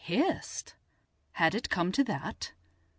[0.03, 0.73] Hissed!
[1.33, 2.53] Had it come to that?